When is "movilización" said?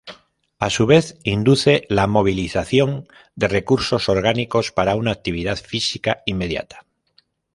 2.07-3.07